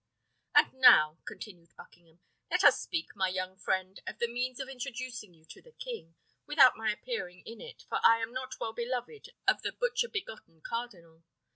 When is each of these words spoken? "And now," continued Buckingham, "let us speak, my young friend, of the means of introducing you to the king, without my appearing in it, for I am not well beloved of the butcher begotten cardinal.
"And 0.55 0.73
now," 0.73 1.19
continued 1.25 1.75
Buckingham, 1.77 2.21
"let 2.49 2.63
us 2.63 2.81
speak, 2.81 3.15
my 3.15 3.27
young 3.29 3.55
friend, 3.55 4.01
of 4.07 4.17
the 4.17 4.27
means 4.27 4.59
of 4.59 4.67
introducing 4.67 5.31
you 5.35 5.45
to 5.45 5.61
the 5.61 5.73
king, 5.73 6.15
without 6.47 6.75
my 6.75 6.91
appearing 6.91 7.41
in 7.45 7.61
it, 7.61 7.83
for 7.83 7.99
I 8.03 8.17
am 8.17 8.33
not 8.33 8.59
well 8.59 8.73
beloved 8.73 9.29
of 9.47 9.61
the 9.61 9.71
butcher 9.73 10.09
begotten 10.09 10.61
cardinal. 10.61 11.21